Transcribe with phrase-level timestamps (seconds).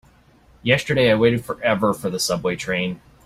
[0.63, 2.99] Yesterday I waited forever for the subway train.